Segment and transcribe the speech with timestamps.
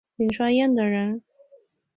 [0.17, 1.21] 颍川鄢陵人。